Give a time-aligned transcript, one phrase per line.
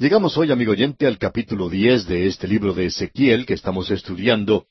[0.00, 4.68] Llegamos hoy, amigo oyente, al capítulo diez de este libro de Ezequiel que estamos estudiando,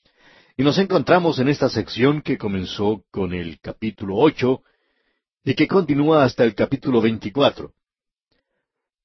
[0.55, 4.61] y nos encontramos en esta sección que comenzó con el capítulo ocho
[5.43, 7.73] y que continúa hasta el capítulo veinticuatro.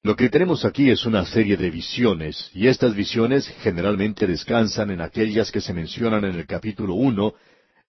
[0.01, 5.01] Lo que tenemos aquí es una serie de visiones, y estas visiones generalmente descansan en
[5.01, 7.33] aquellas que se mencionan en el capítulo uno,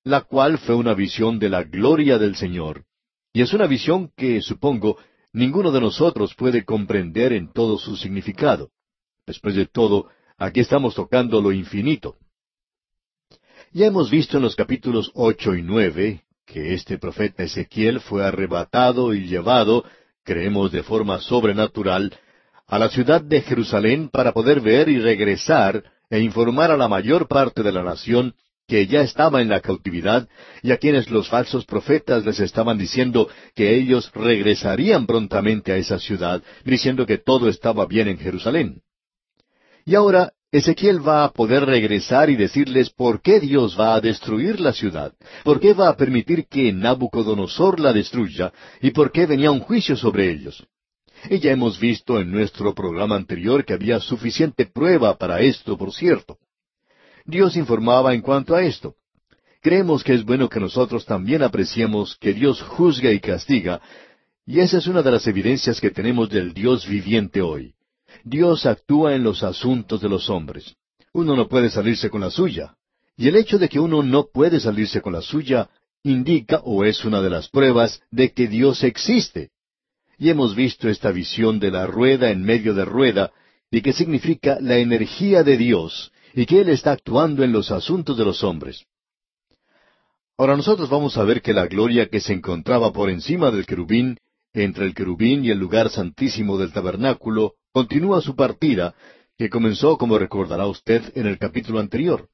[0.03, 2.82] la cual fue una visión de la gloria del Señor.
[3.32, 4.98] Y es una visión que, supongo,
[5.35, 8.71] ninguno de nosotros puede comprender en todo su significado.
[9.27, 12.16] Después de todo, aquí estamos tocando lo infinito.
[13.73, 19.12] Ya hemos visto en los capítulos ocho y nueve que este profeta Ezequiel fue arrebatado
[19.12, 19.84] y llevado,
[20.23, 22.16] creemos de forma sobrenatural,
[22.66, 27.27] a la ciudad de Jerusalén para poder ver y regresar e informar a la mayor
[27.27, 28.34] parte de la nación
[28.66, 30.28] que ya estaba en la cautividad
[30.62, 35.98] y a quienes los falsos profetas les estaban diciendo que ellos regresarían prontamente a esa
[35.98, 38.80] ciudad, diciendo que todo estaba bien en Jerusalén.
[39.84, 44.61] Y ahora Ezequiel va a poder regresar y decirles por qué Dios va a destruir
[44.61, 49.50] la ciudad, por qué va a permitir que Nabucodonosor la destruya y por qué venía
[49.50, 50.64] un juicio sobre ellos.
[51.28, 55.92] Y ya hemos visto en nuestro programa anterior que había suficiente prueba para esto, por
[55.92, 56.39] cierto.
[57.25, 58.94] Dios informaba en cuanto a esto.
[59.62, 63.80] Creemos que es bueno que nosotros también apreciemos que Dios juzga y castiga,
[64.47, 67.75] y esa es una de las evidencias que tenemos del Dios viviente hoy.
[68.25, 70.77] Dios actúa en los asuntos de los hombres.
[71.14, 72.75] Uno no puede salirse con la suya.
[73.17, 75.70] Y el hecho de que uno no puede salirse con la suya
[76.02, 79.50] indica o es una de las pruebas de que Dios existe.
[80.19, 83.33] Y hemos visto esta visión de la rueda en medio de rueda,
[83.70, 88.18] y que significa la energía de Dios, y que Él está actuando en los asuntos
[88.18, 88.84] de los hombres.
[90.36, 94.18] Ahora nosotros vamos a ver que la gloria que se encontraba por encima del querubín,
[94.52, 98.94] entre el querubín y el lugar santísimo del tabernáculo, continúa su partida,
[99.38, 102.28] que comenzó, como recordará usted, en el capítulo anterior.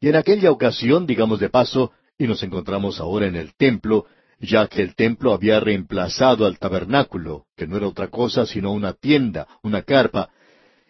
[0.00, 4.06] Y en aquella ocasión, digamos de paso, y nos encontramos ahora en el templo,
[4.38, 8.92] ya que el templo había reemplazado al tabernáculo, que no era otra cosa sino una
[8.92, 10.30] tienda, una carpa,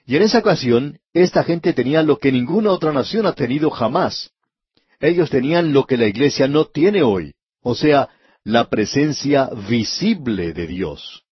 [0.07, 4.31] y en esa ocasión, esta gente tenía lo que ninguna otra nación ha tenido jamás.
[5.01, 8.09] Ellos tenían lo que la iglesia no tiene hoy, o sea,
[8.45, 11.25] la presencia visible de Dios.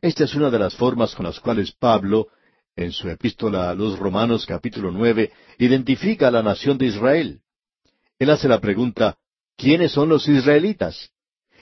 [0.00, 2.26] Esta es una de las formas con las cuales Pablo,
[2.74, 7.40] en su epístola a los Romanos capítulo nueve, identifica a la nación de Israel.
[8.18, 9.16] Él hace la pregunta,
[9.56, 11.10] ¿quiénes son los israelitas?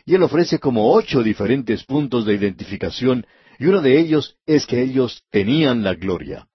[0.06, 3.26] Y él ofrece como ocho diferentes puntos de identificación,
[3.58, 6.48] y uno de ellos es que ellos tenían la gloria.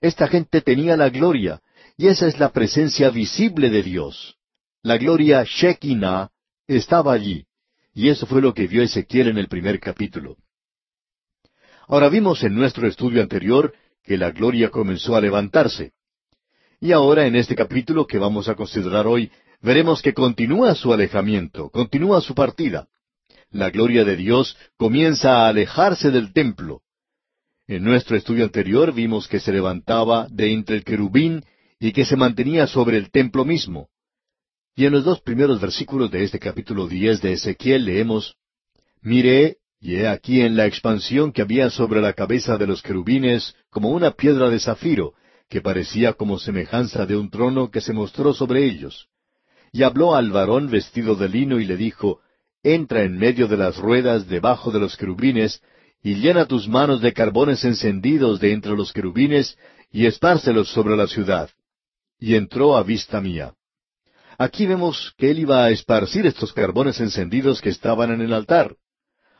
[0.00, 1.60] Esta gente tenía la gloria,
[1.96, 4.36] y esa es la presencia visible de Dios.
[4.82, 6.30] La gloria Shekinah
[6.68, 7.46] estaba allí,
[7.92, 10.36] y eso fue lo que vio Ezequiel en el primer capítulo.
[11.88, 15.92] Ahora vimos en nuestro estudio anterior que la gloria comenzó a levantarse.
[16.80, 21.70] Y ahora en este capítulo que vamos a considerar hoy, veremos que continúa su alejamiento,
[21.70, 22.86] continúa su partida.
[23.50, 26.82] La gloria de Dios comienza a alejarse del templo,
[27.68, 31.44] en nuestro estudio anterior vimos que se levantaba de entre el querubín
[31.78, 33.88] y que se mantenía sobre el templo mismo.
[34.74, 38.36] Y en los dos primeros versículos de este capítulo diez de Ezequiel leemos
[39.02, 43.54] Miré, y he aquí en la expansión que había sobre la cabeza de los querubines
[43.70, 45.12] como una piedra de zafiro,
[45.48, 49.08] que parecía como semejanza de un trono que se mostró sobre ellos.
[49.72, 52.20] Y habló al varón vestido de lino y le dijo,
[52.62, 55.62] Entra en medio de las ruedas debajo de los querubines,
[56.02, 59.56] y llena tus manos de carbones encendidos de entre los querubines,
[59.90, 61.50] y espárcelos sobre la ciudad.
[62.18, 63.54] Y entró a vista mía.
[64.38, 68.76] Aquí vemos que él iba a esparcir estos carbones encendidos que estaban en el altar.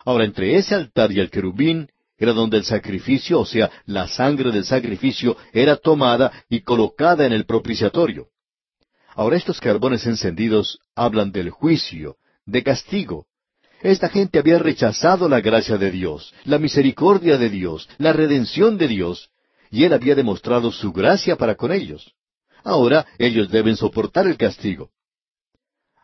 [0.05, 4.51] Ahora, entre ese altar y el querubín era donde el sacrificio, o sea, la sangre
[4.51, 8.29] del sacrificio, era tomada y colocada en el propiciatorio.
[9.15, 13.27] Ahora estos carbones encendidos hablan del juicio, de castigo,
[13.83, 18.89] esta gente había rechazado la gracia de Dios, la misericordia de Dios, la redención de
[18.89, 19.31] Dios,
[19.71, 22.15] y Él había demostrado su gracia para con ellos.
[22.65, 24.91] Ahora ellos deben soportar el castigo.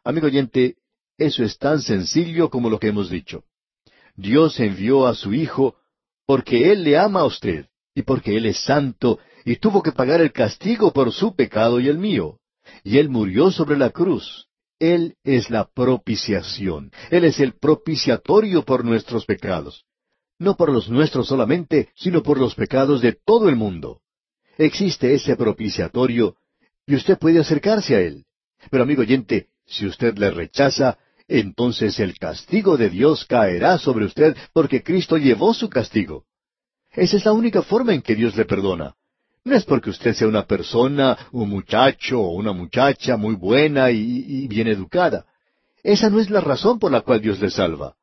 [0.05, 0.77] Amigo oyente,
[1.19, 3.45] eso es tan sencillo como lo que hemos dicho.
[4.17, 5.77] Dios envió a su Hijo
[6.27, 10.21] porque Él le ama a usted y porque Él es santo y tuvo que pagar
[10.21, 12.39] el castigo por su pecado y el mío.
[12.83, 14.47] Y Él murió sobre la cruz.
[14.79, 16.91] Él es la propiciación.
[17.11, 19.85] Él es el propiciatorio por nuestros pecados.
[20.39, 24.01] No por los nuestros solamente, sino por los pecados de todo el mundo.
[24.59, 26.37] Existe ese propiciatorio
[26.87, 28.25] y usted puede acercarse a Él.
[28.71, 30.99] Pero amigo oyente, si usted le rechaza,
[31.29, 36.25] entonces el castigo de Dios caerá sobre usted porque Cristo llevó su castigo.
[36.93, 38.95] Esa es la única forma en que Dios le perdona.
[39.45, 44.25] No es porque usted sea una persona, un muchacho o una muchacha muy buena y,
[44.27, 45.27] y bien educada.
[45.83, 47.95] Esa no es la razón por la cual Dios le salva.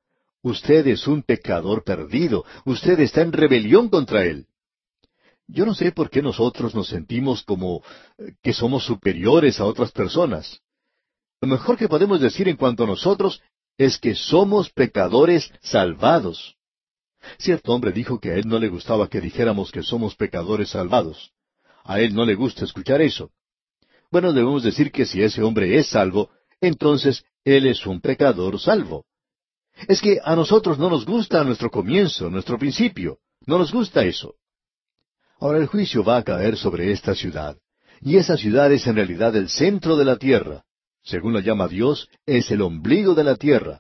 [0.44, 2.46] Usted es un pecador perdido.
[2.66, 4.46] Usted está en rebelión contra Él.
[5.48, 7.84] Yo no sé por qué nosotros nos sentimos como
[8.18, 10.62] eh, que somos superiores a otras personas.
[11.42, 13.42] Lo mejor que podemos decir en cuanto a nosotros
[13.78, 16.56] es que somos pecadores salvados.
[17.38, 21.32] Cierto hombre dijo que a él no le gustaba que dijéramos que somos pecadores salvados.
[21.84, 23.32] A él no le gusta escuchar eso.
[24.12, 26.30] Bueno, debemos decir que si ese hombre es salvo,
[26.60, 29.06] entonces él es un pecador salvo.
[29.88, 33.20] Es que a nosotros no nos gusta nuestro comienzo, nuestro principio.
[33.46, 34.36] No nos gusta eso.
[35.40, 37.58] Ahora el juicio va a caer sobre esta ciudad.
[38.02, 40.64] Y esa ciudad es en realidad el centro de la tierra.
[41.04, 43.80] Según lo llama Dios, es el ombligo de la tierra.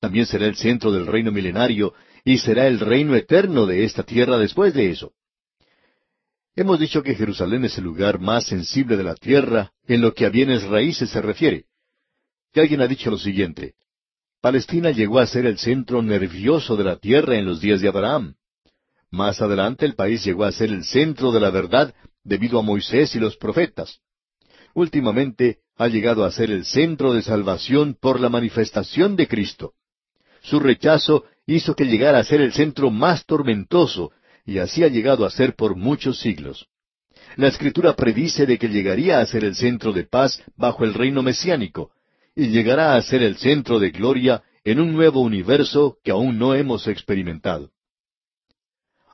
[0.00, 1.94] También será el centro del reino milenario
[2.28, 5.14] y será el reino eterno de esta tierra después de eso.
[6.54, 10.26] Hemos dicho que Jerusalén es el lugar más sensible de la tierra en lo que
[10.26, 11.64] a bienes raíces se refiere.
[12.52, 13.76] Y alguien ha dicho lo siguiente,
[14.42, 18.34] Palestina llegó a ser el centro nervioso de la tierra en los días de Abraham.
[19.10, 21.94] Más adelante el país llegó a ser el centro de la verdad
[22.24, 24.00] debido a Moisés y los profetas.
[24.74, 29.72] Últimamente ha llegado a ser el centro de salvación por la manifestación de Cristo.
[30.42, 34.12] Su rechazo hizo que llegara a ser el centro más tormentoso,
[34.44, 36.66] y así ha llegado a ser por muchos siglos.
[37.36, 41.22] La Escritura predice de que llegaría a ser el centro de paz bajo el reino
[41.22, 41.90] mesiánico,
[42.36, 46.54] y llegará a ser el centro de gloria en un nuevo universo que aún no
[46.54, 47.70] hemos experimentado.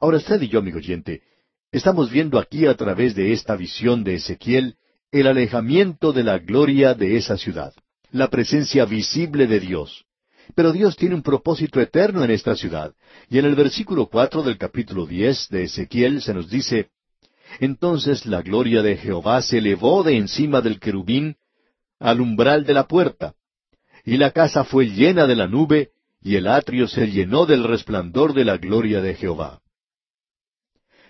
[0.01, 1.23] Ahora usted y yo, amigo oyente,
[1.71, 4.77] estamos viendo aquí a través de esta visión de Ezequiel
[5.13, 7.73] el alejamiento de la gloria de esa ciudad,
[8.11, 10.04] la presencia visible de Dios.
[10.55, 12.94] Pero Dios tiene un propósito eterno en esta ciudad,
[13.29, 16.91] y en el versículo cuatro del capítulo diez de Ezequiel se nos dice
[17.61, 21.37] Entonces la gloria de Jehová se elevó de encima del querubín
[21.99, 23.35] al umbral de la puerta.
[24.05, 28.35] Y la casa fue llena de la nube, y el atrio se llenó del resplandor
[28.35, 29.61] de la gloria de Jehová.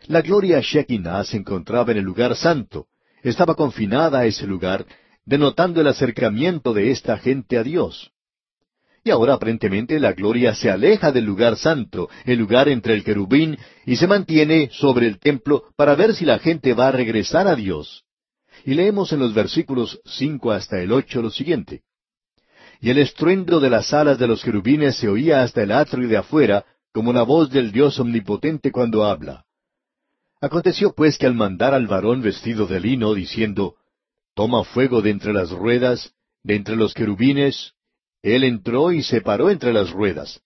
[0.07, 2.87] La gloria Shekinah se encontraba en el lugar santo,
[3.23, 4.87] estaba confinada a ese lugar,
[5.25, 8.14] denotando el acercamiento de esta gente a Dios.
[9.07, 13.59] Y ahora aparentemente la gloria se aleja del lugar santo, el lugar entre el querubín,
[13.85, 17.55] y se mantiene sobre el templo para ver si la gente va a regresar a
[17.55, 18.05] Dios.
[18.65, 21.83] Y leemos en los versículos cinco hasta el ocho lo siguiente.
[22.81, 26.17] Y el estruendo de las alas de los querubines se oía hasta el atrio de
[26.17, 29.45] afuera, como la voz del Dios omnipotente cuando habla.
[30.41, 33.75] Aconteció pues que al mandar al varón vestido de lino, diciendo,
[34.35, 37.75] Toma fuego de entre las ruedas, de entre los querubines,
[38.25, 40.41] él entró y se paró entre las ruedas.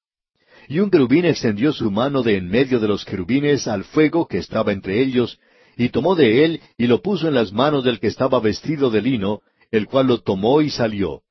[0.68, 4.38] Y un querubín extendió su mano de en medio de los querubines al fuego que
[4.38, 5.38] estaba entre ellos,
[5.76, 9.00] y tomó de él y lo puso en las manos del que estaba vestido de
[9.00, 11.22] lino, el cual lo tomó y salió.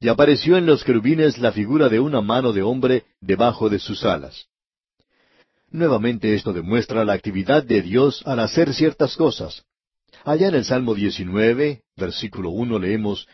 [0.00, 4.04] Y apareció en los querubines la figura de una mano de hombre debajo de sus
[4.04, 4.46] alas.
[5.70, 9.64] Nuevamente esto demuestra la actividad de Dios al hacer ciertas cosas.
[10.24, 13.28] Allá en el Salmo 19, versículo 1 leemos,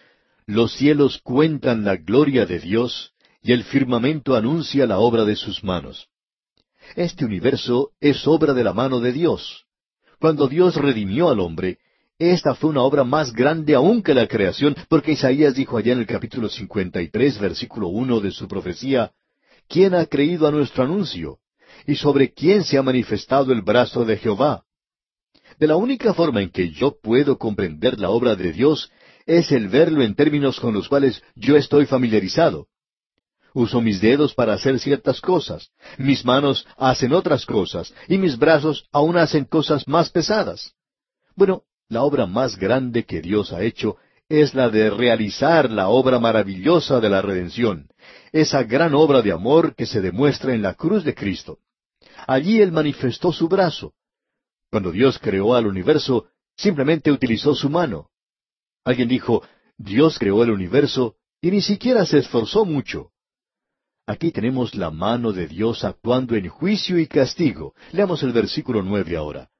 [0.47, 5.65] Los cielos cuentan la gloria de Dios, y el firmamento anuncia la obra de sus
[5.65, 6.09] manos.
[6.97, 9.65] Este universo es obra de la mano de Dios.
[10.19, 11.79] Cuando Dios redimió al hombre,
[12.19, 16.01] esta fue una obra más grande aún que la creación, porque Isaías dijo allá en
[16.01, 19.13] el capítulo 53, versículo 1 de su profecía,
[19.69, 21.39] ¿quién ha creído a nuestro anuncio?
[21.87, 24.65] ¿Y sobre quién se ha manifestado el brazo de Jehová?
[25.59, 28.91] De la única forma en que yo puedo comprender la obra de Dios
[29.27, 32.67] es el verlo en términos con los cuales yo estoy familiarizado.
[33.53, 38.89] Uso mis dedos para hacer ciertas cosas, mis manos hacen otras cosas, y mis brazos
[38.93, 40.75] aún hacen cosas más pesadas.
[41.35, 43.97] Bueno, la obra más grande que Dios ha hecho
[44.29, 47.89] es la de realizar la obra maravillosa de la redención,
[48.31, 51.59] esa gran obra de amor que se demuestra en la cruz de Cristo.
[52.29, 53.93] Allí Él manifestó su brazo.
[54.71, 58.10] Cuando Dios creó al universo, simplemente utilizó su mano.
[58.85, 59.43] Alguien dijo,
[59.77, 63.11] Dios creó el universo y ni siquiera se esforzó mucho.
[64.07, 67.75] Aquí tenemos la mano de Dios actuando en juicio y castigo.
[67.93, 69.51] Leamos el versículo nueve ahora.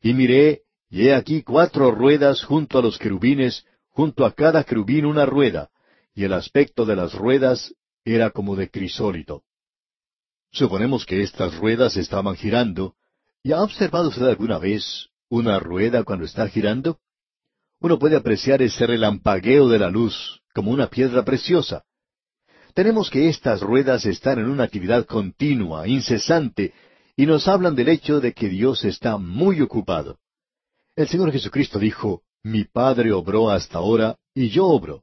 [0.00, 5.04] Y miré, y he aquí cuatro ruedas junto a los querubines, junto a cada querubín
[5.04, 5.70] una rueda,
[6.14, 7.74] y el aspecto de las ruedas
[8.04, 9.42] era como de crisólito.
[10.52, 12.94] Suponemos que estas ruedas estaban girando.
[13.42, 16.98] ¿Y ha observado usted alguna vez una rueda cuando está girando?
[17.80, 21.84] Uno puede apreciar ese relampagueo de la luz, como una piedra preciosa.
[22.74, 26.74] Tenemos que estas ruedas están en una actividad continua, incesante,
[27.16, 30.18] y nos hablan del hecho de que Dios está muy ocupado.
[30.94, 35.02] El Señor Jesucristo dijo, Mi Padre obró hasta ahora, y yo obro.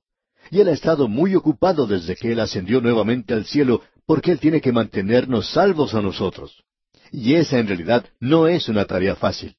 [0.52, 4.40] Y Él ha estado muy ocupado desde que Él ascendió nuevamente al cielo, porque Él
[4.40, 6.64] tiene que mantenernos salvos a nosotros.
[7.12, 9.56] Y esa en realidad no es una tarea fácil.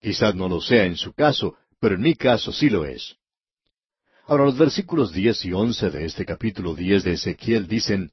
[0.00, 3.16] Quizás no lo sea en su caso, pero en mi caso sí lo es.
[4.26, 8.10] Ahora los versículos diez y once de este capítulo diez de Ezequiel dicen,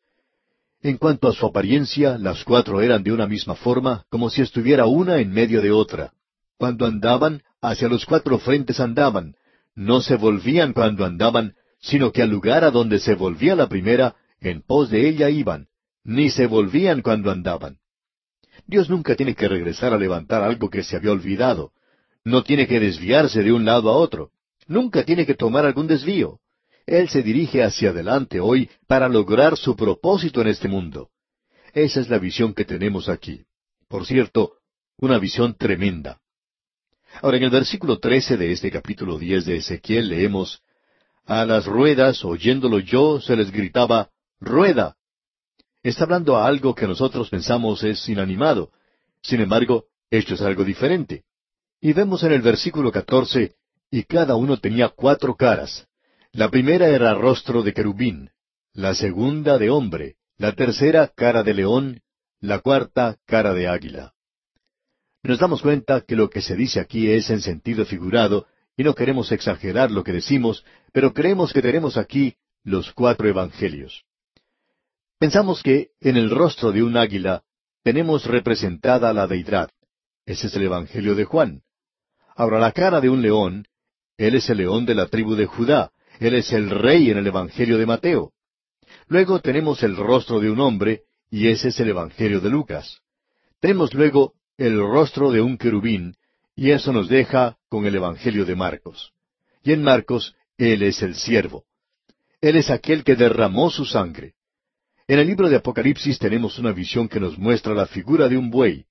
[0.81, 4.85] En cuanto a su apariencia, las cuatro eran de una misma forma, como si estuviera
[4.85, 6.11] una en medio de otra.
[6.57, 9.35] Cuando andaban, hacia los cuatro frentes andaban,
[9.75, 14.15] no se volvían cuando andaban, sino que al lugar a donde se volvía la primera,
[14.39, 15.67] en pos de ella iban,
[16.03, 17.77] ni se volvían cuando andaban.
[18.65, 21.71] Dios nunca tiene que regresar a levantar algo que se había olvidado.
[22.23, 24.31] No tiene que desviarse de un lado a otro.
[24.67, 26.39] Nunca tiene que tomar algún desvío.
[26.85, 31.09] Él se dirige hacia adelante hoy para lograr su propósito en este mundo.
[31.73, 33.45] Esa es la visión que tenemos aquí.
[33.87, 34.53] Por cierto,
[34.97, 36.19] una visión tremenda.
[37.21, 40.61] Ahora, en el versículo trece de este capítulo diez de Ezequiel leemos,
[41.25, 44.09] A las ruedas, oyéndolo yo, se les gritaba,
[44.39, 44.95] Rueda.
[45.83, 48.71] Está hablando a algo que nosotros pensamos es inanimado.
[49.21, 51.23] Sin embargo, esto es algo diferente.
[51.81, 53.55] Y vemos en el versículo catorce,
[53.89, 55.87] y cada uno tenía cuatro caras.
[56.31, 58.29] La primera era rostro de querubín,
[58.73, 62.01] la segunda de hombre, la tercera cara de león,
[62.39, 64.13] la cuarta cara de águila.
[65.23, 68.47] Nos damos cuenta que lo que se dice aquí es en sentido figurado,
[68.77, 74.05] y no queremos exagerar lo que decimos, pero creemos que tenemos aquí los cuatro evangelios.
[75.19, 77.43] Pensamos que en el rostro de un águila
[77.83, 79.69] tenemos representada la deidad.
[80.25, 81.63] Ese es el Evangelio de Juan.
[82.41, 83.67] Ahora la cara de un león
[84.17, 85.91] él es el león de la tribu de Judá.
[86.19, 88.33] Él es el rey en el Evangelio de Mateo.
[89.07, 92.99] Luego tenemos el rostro de un hombre, y ese es el Evangelio de Lucas.
[93.59, 96.15] Tenemos luego el rostro de un querubín,
[96.55, 99.11] y eso nos deja con el Evangelio de Marcos.
[99.63, 101.65] Y en Marcos, Él es el siervo.
[102.41, 104.35] Él es aquel que derramó su sangre.
[105.07, 108.51] En el libro de Apocalipsis tenemos una visión que nos muestra la figura de un
[108.51, 108.85] buey.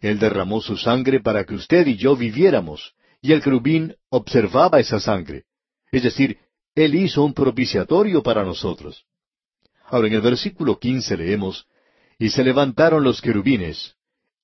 [0.00, 5.00] Él derramó su sangre para que usted y yo viviéramos, y el querubín observaba esa
[5.00, 5.44] sangre.
[5.90, 6.38] Es decir,
[6.74, 9.04] Él hizo un propiciatorio para nosotros.
[9.86, 11.66] Ahora en el versículo quince leemos,
[12.18, 13.94] Y se levantaron los querubines.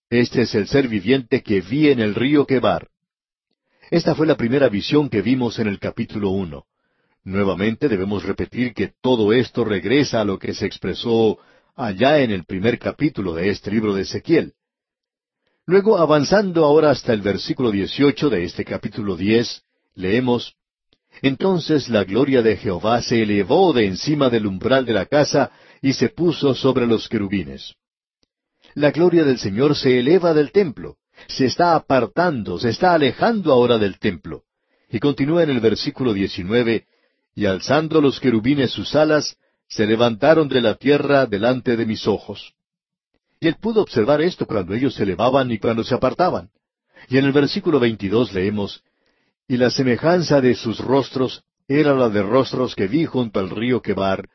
[0.08, 2.88] Este es el ser viviente que vi en el río Quebar.
[3.90, 6.66] Esta fue la primera visión que vimos en el capítulo uno.
[7.25, 11.38] Nuevamente debemos repetir que todo esto regresa a lo que se expresó
[11.75, 14.54] allá en el primer capítulo de este libro de Ezequiel.
[15.66, 19.62] Luego, avanzando ahora hasta el versículo 18 de este capítulo 10,
[19.94, 20.56] leemos,
[21.23, 25.94] Entonces la gloria de Jehová se elevó de encima del umbral de la casa y
[25.94, 27.76] se puso sobre los querubines.
[28.75, 30.97] La gloria del Señor se eleva del templo,
[31.28, 34.42] se está apartando, se está alejando ahora del templo.
[34.90, 36.85] Y continúa en el versículo 19,
[37.37, 42.52] y alzando los querubines sus alas, se levantaron de la tierra delante de mis ojos.
[43.44, 46.48] Y él pudo observar esto cuando ellos se elevaban y cuando se apartaban.
[47.10, 48.82] Y en el versículo 22 leemos,
[49.46, 53.82] Y la semejanza de sus rostros era la de rostros que vi junto al río
[53.82, 54.30] Quebar,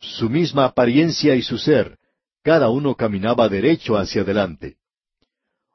[0.00, 1.98] su misma apariencia y su ser,
[2.42, 4.78] cada uno caminaba derecho hacia adelante.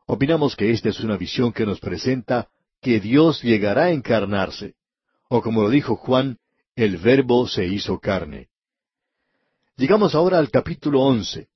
[0.08, 2.48] Opinamos que esta es una visión que nos presenta
[2.82, 4.74] que Dios llegará a encarnarse.
[5.30, 6.40] O como lo dijo Juan,
[6.76, 8.48] el Verbo se hizo carne.
[9.78, 11.49] Llegamos ahora al capítulo once.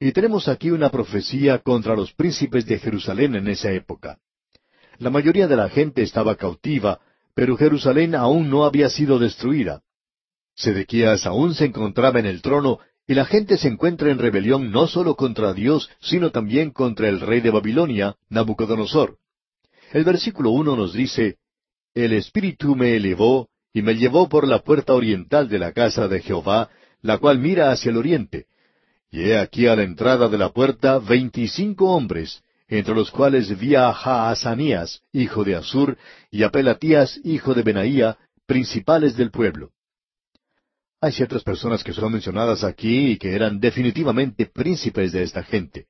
[0.00, 4.18] Y tenemos aquí una profecía contra los príncipes de Jerusalén en esa época.
[4.98, 7.00] La mayoría de la gente estaba cautiva,
[7.34, 9.82] pero Jerusalén aún no había sido destruida.
[10.54, 14.86] Sedequías aún se encontraba en el trono y la gente se encuentra en rebelión no
[14.86, 19.18] solo contra Dios, sino también contra el rey de Babilonia, Nabucodonosor.
[19.92, 21.38] El versículo uno nos dice,
[21.94, 26.20] El Espíritu me elevó y me llevó por la puerta oriental de la casa de
[26.20, 28.46] Jehová, la cual mira hacia el oriente,
[29.10, 33.74] y he aquí a la entrada de la puerta veinticinco hombres, entre los cuales vi
[33.74, 35.96] a Jaazanías, hijo de Asur,
[36.30, 39.70] y a Pelatías, hijo de Benaía, principales del pueblo.
[41.00, 45.86] Hay ciertas personas que son mencionadas aquí y que eran definitivamente príncipes de esta gente.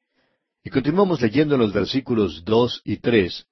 [0.62, 3.46] Y continuamos leyendo en los versículos dos y tres.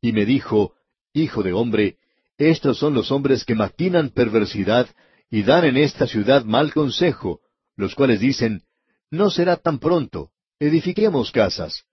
[0.00, 0.74] Y me dijo,
[1.14, 1.96] Hijo de hombre,
[2.36, 4.88] estos son los hombres que maquinan perversidad
[5.30, 7.40] y dan en esta ciudad mal consejo,
[7.76, 8.62] los cuales dicen,
[9.10, 10.30] no será tan pronto.
[10.58, 11.84] Edifiquemos casas.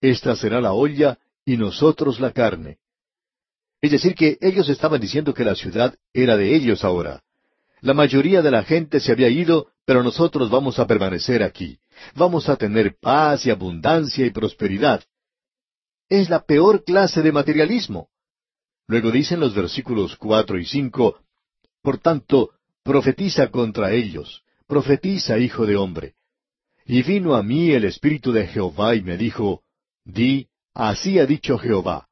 [0.00, 2.78] Esta será la olla y nosotros la carne.
[3.80, 7.22] Es decir, que ellos estaban diciendo que la ciudad era de ellos ahora.
[7.80, 11.78] La mayoría de la gente se había ido, pero nosotros vamos a permanecer aquí.
[12.14, 15.02] Vamos a tener paz y abundancia y prosperidad.
[16.08, 18.08] Es la peor clase de materialismo.
[18.86, 21.18] Luego dicen los versículos cuatro y cinco,
[21.82, 22.50] Por tanto,
[22.84, 26.14] profetiza contra ellos, profetiza, hijo de hombre.
[26.84, 29.62] Y vino a mí el Espíritu de Jehová y me dijo,
[30.04, 32.08] Di, así ha dicho Jehová.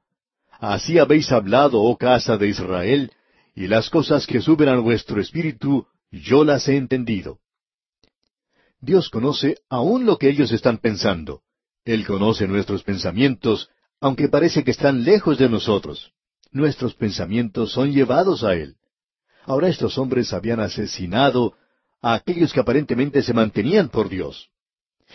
[0.60, 3.12] Así habéis hablado, oh casa de Israel,
[3.54, 7.38] y las cosas que suben a vuestro espíritu, yo las he entendido.
[8.80, 11.42] Dios conoce aún lo que ellos están pensando.
[11.84, 16.12] Él conoce nuestros pensamientos, aunque parece que están lejos de nosotros.
[16.52, 18.76] Nuestros pensamientos son llevados a Él.
[19.44, 21.54] Ahora estos hombres habían asesinado
[22.02, 24.50] a aquellos que aparentemente se mantenían por Dios.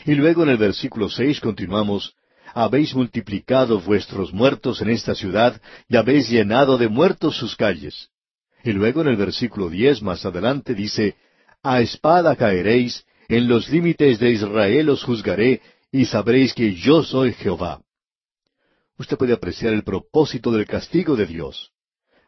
[0.04, 2.16] Y luego en el versículo seis continuamos,
[2.54, 8.10] Habéis multiplicado vuestros muertos en esta ciudad y habéis llenado de muertos sus calles.
[8.64, 11.16] Y luego en el versículo diez más adelante dice,
[11.62, 15.62] A espada caeréis, en los límites de Israel os juzgaré,
[15.92, 17.82] y sabréis que yo soy Jehová.
[18.98, 21.72] Usted puede apreciar el propósito del castigo de Dios.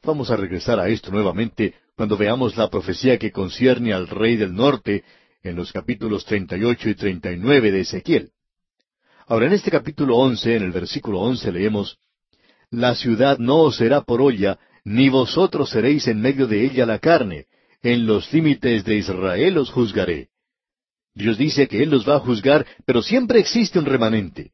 [0.03, 4.53] Vamos a regresar a esto nuevamente cuando veamos la profecía que concierne al rey del
[4.53, 5.03] norte
[5.47, 8.31] en los capítulos 38 y 39 de Ezequiel.
[9.27, 11.97] Ahora, en este capítulo once, en el versículo once, leemos,
[12.69, 16.99] La ciudad no os será por olla, ni vosotros seréis en medio de ella la
[16.99, 17.45] carne,
[17.81, 20.29] en los límites de Israel os juzgaré.
[21.13, 24.51] Dios dice que Él los va a juzgar, pero siempre existe un remanente.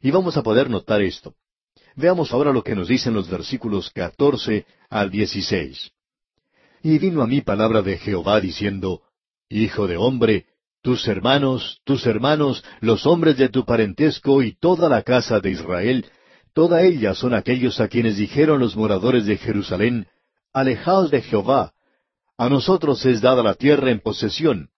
[0.00, 1.34] Y vamos a poder notar esto.
[1.96, 5.90] Veamos ahora lo que nos dicen los versículos catorce al dieciséis.
[6.82, 9.02] Y vino a mí palabra de Jehová diciendo,
[9.50, 10.46] Hijo de hombre,
[10.82, 16.06] tus hermanos, tus hermanos, los hombres de tu parentesco y toda la casa de Israel,
[16.52, 20.06] toda ella son aquellos a quienes dijeron los moradores de Jerusalén,
[20.52, 21.72] Alejaos de Jehová,
[22.36, 24.68] a nosotros es dada la tierra en posesión.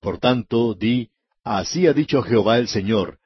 [0.00, 1.10] Por tanto, di,
[1.44, 3.18] así ha dicho Jehová el Señor,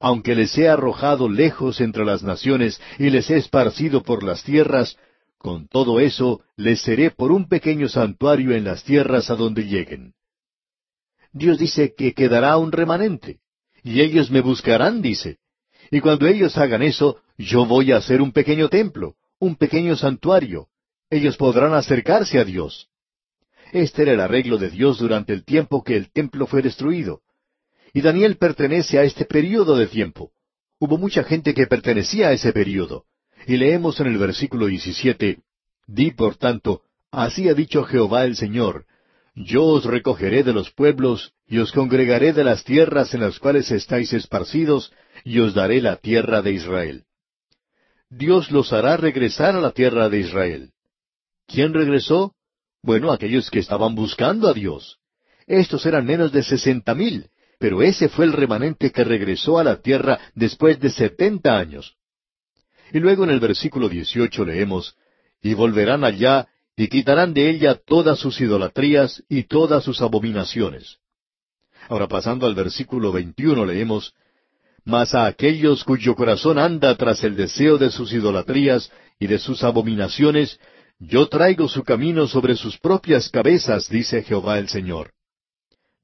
[0.00, 4.96] aunque les he arrojado lejos entre las naciones y les he esparcido por las tierras,
[5.36, 10.14] con todo eso les seré por un pequeño santuario en las tierras a donde lleguen.
[11.32, 13.40] Dios dice que quedará un remanente.
[13.82, 15.38] Y ellos me buscarán, dice.
[15.90, 20.68] Y cuando ellos hagan eso, yo voy a hacer un pequeño templo, un pequeño santuario.
[21.08, 22.88] Ellos podrán acercarse a Dios.
[23.72, 27.22] Este era el arreglo de Dios durante el tiempo que el templo fue destruido.
[27.92, 30.32] Y Daniel pertenece a este período de tiempo.
[30.78, 33.04] Hubo mucha gente que pertenecía a ese período.
[33.46, 35.40] Y leemos en el versículo 17,
[35.86, 38.86] Di por tanto, así ha dicho Jehová el Señor,
[39.44, 43.70] yo os recogeré de los pueblos, y os congregaré de las tierras en las cuales
[43.70, 44.92] estáis esparcidos,
[45.24, 47.04] y os daré la tierra de Israel.
[48.08, 50.70] Dios los hará regresar a la tierra de Israel.
[51.46, 52.34] ¿Quién regresó?
[52.82, 54.98] Bueno, aquellos que estaban buscando a Dios.
[55.46, 59.80] Estos eran menos de sesenta mil, pero ese fue el remanente que regresó a la
[59.80, 61.96] tierra después de setenta años.
[62.92, 64.96] Y luego en el versículo dieciocho leemos,
[65.42, 70.98] Y volverán allá y quitarán de ella todas sus idolatrías y todas sus abominaciones.
[71.88, 74.14] Ahora pasando al versículo 21 leemos,
[74.84, 79.62] Mas a aquellos cuyo corazón anda tras el deseo de sus idolatrías y de sus
[79.62, 80.58] abominaciones,
[80.98, 85.12] yo traigo su camino sobre sus propias cabezas, dice Jehová el Señor.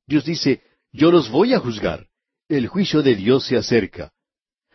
[0.07, 2.07] Dios dice, yo los voy a juzgar.
[2.49, 4.13] El juicio de Dios se acerca.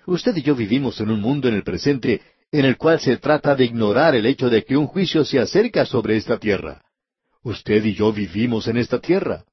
[0.06, 3.56] Usted y yo vivimos en un mundo en el presente en el cual se trata
[3.56, 6.84] de ignorar el hecho de que un juicio se acerca sobre esta tierra.
[7.44, 9.46] Usted y yo vivimos en esta tierra.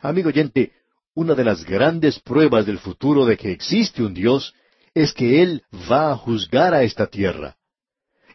[0.00, 0.72] Amigo oyente,
[1.14, 4.54] una de las grandes pruebas del futuro de que existe un Dios
[4.94, 7.56] es que Él va a juzgar a esta tierra.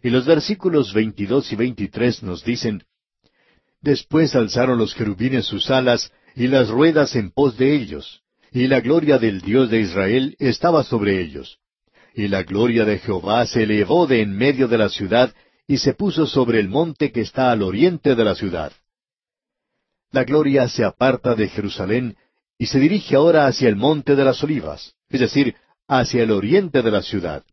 [0.04, 2.84] Y los versículos 22 y 23 nos dicen,
[3.82, 8.22] Después alzaron los querubines sus alas y las ruedas en pos de ellos,
[8.52, 11.60] y la gloria del Dios de Israel estaba sobre ellos
[12.14, 15.34] y la gloria de Jehová se elevó de en medio de la ciudad
[15.68, 18.72] y se puso sobre el monte que está al oriente de la ciudad.
[20.12, 22.16] La gloria se aparta de Jerusalén
[22.58, 25.56] y se dirige ahora hacia el monte de las olivas, es decir,
[25.88, 27.44] hacia el oriente de la ciudad.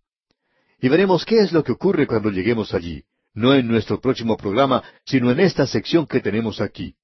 [0.81, 4.83] Y veremos qué es lo que ocurre cuando lleguemos allí, no en nuestro próximo programa,
[5.05, 6.95] sino en esta sección que tenemos aquí.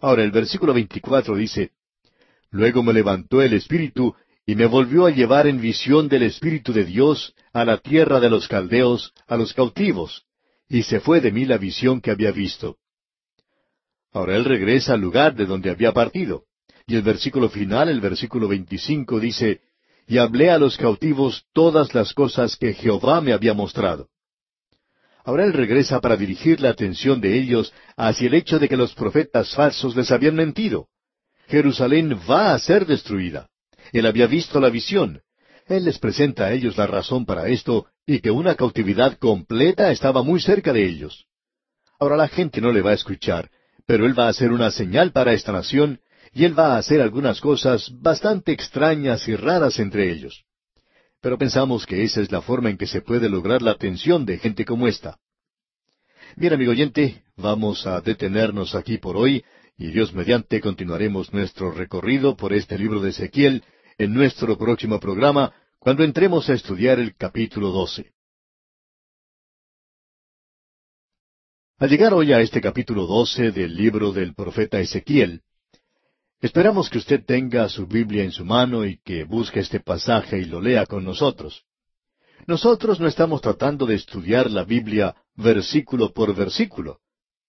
[0.00, 1.72] Ahora el versículo 24 dice,
[2.50, 4.14] Luego me levantó el Espíritu
[4.50, 8.28] y me volvió a llevar en visión del Espíritu de Dios a la tierra de
[8.28, 10.24] los caldeos, a los cautivos,
[10.68, 12.78] y se fue de mí la visión que había visto.
[14.12, 16.46] Ahora él regresa al lugar de donde había partido.
[16.84, 19.60] Y el versículo final, el versículo 25, dice,
[20.08, 24.08] Y hablé a los cautivos todas las cosas que Jehová me había mostrado.
[25.22, 28.94] Ahora él regresa para dirigir la atención de ellos hacia el hecho de que los
[28.94, 30.88] profetas falsos les habían mentido.
[31.46, 33.49] Jerusalén va a ser destruida.
[33.92, 35.22] Él había visto la visión.
[35.66, 40.22] Él les presenta a ellos la razón para esto y que una cautividad completa estaba
[40.22, 41.26] muy cerca de ellos.
[41.98, 43.50] Ahora la gente no le va a escuchar,
[43.86, 46.00] pero Él va a hacer una señal para esta nación
[46.32, 50.44] y Él va a hacer algunas cosas bastante extrañas y raras entre ellos.
[51.20, 54.38] Pero pensamos que esa es la forma en que se puede lograr la atención de
[54.38, 55.18] gente como esta.
[56.36, 59.44] Bien, amigo oyente, vamos a detenernos aquí por hoy
[59.76, 63.64] y Dios mediante continuaremos nuestro recorrido por este libro de Ezequiel
[64.00, 68.10] en nuestro próximo programa cuando entremos a estudiar el capítulo 12.
[71.78, 75.42] Al llegar hoy a este capítulo 12 del libro del profeta Ezequiel,
[76.40, 80.46] Esperamos que usted tenga su Biblia en su mano y que busque este pasaje y
[80.46, 81.64] lo lea con nosotros.
[82.46, 87.00] Nosotros no estamos tratando de estudiar la Biblia versículo por versículo.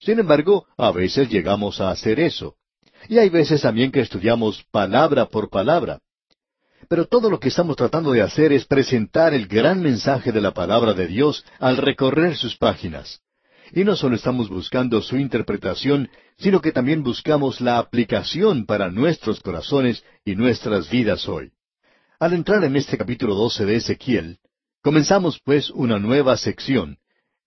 [0.01, 2.57] Sin embargo, a veces llegamos a hacer eso.
[3.07, 6.01] Y hay veces también que estudiamos palabra por palabra.
[6.91, 10.53] Pero todo lo que estamos tratando de hacer es presentar el gran mensaje de la
[10.53, 13.21] palabra de Dios al recorrer sus páginas.
[13.71, 19.39] Y no solo estamos buscando su interpretación, sino que también buscamos la aplicación para nuestros
[19.39, 21.53] corazones y nuestras vidas hoy.
[22.19, 24.39] Al entrar en este capítulo 12 de Ezequiel,
[24.83, 26.97] comenzamos pues una nueva sección.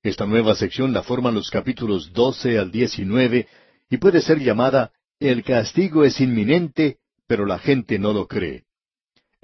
[0.02, 3.46] Esta nueva sección la forman los capítulos 12 al 19
[3.90, 8.64] y puede ser llamada El castigo es inminente, pero la gente no lo cree.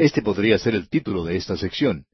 [0.01, 2.07] Este podría ser el título de esta sección.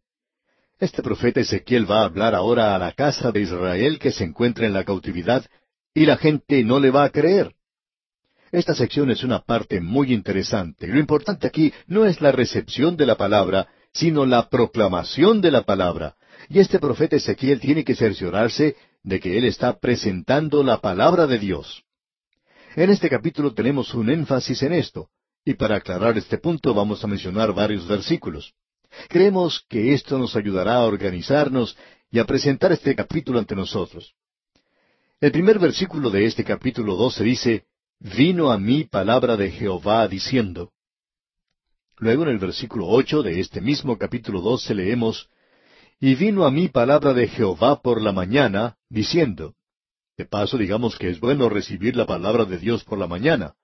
[0.81, 4.66] Este profeta Ezequiel va a hablar ahora a la casa de Israel que se encuentra
[4.66, 5.46] en la cautividad
[5.94, 7.55] y la gente no le va a creer.
[8.51, 10.88] Esta sección es una parte muy interesante.
[10.88, 15.62] Lo importante aquí no es la recepción de la palabra, sino la proclamación de la
[15.62, 16.16] palabra.
[16.49, 21.38] Y este profeta Ezequiel tiene que cerciorarse de que él está presentando la palabra de
[21.38, 21.85] Dios.
[22.75, 25.09] En este capítulo tenemos un énfasis en esto,
[25.46, 28.52] y para aclarar este punto vamos a mencionar varios versículos.
[29.09, 31.78] Creemos que esto nos ayudará a organizarnos
[32.11, 34.12] y a presentar este capítulo ante nosotros.
[35.20, 37.64] El primer versículo de este capítulo 12 dice,
[38.00, 40.72] Vino a mí palabra de Jehová diciendo.
[41.98, 45.30] Luego en el versículo ocho de este mismo capítulo 12 leemos,
[46.00, 49.54] Y vino a mí palabra de Jehová por la mañana, diciendo.
[50.16, 53.54] De paso, digamos que es bueno recibir la palabra de Dios por la mañana.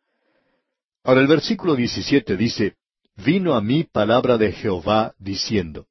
[1.05, 2.77] Ahora el versículo 17 dice,
[3.17, 5.87] vino a mí palabra de Jehová diciendo.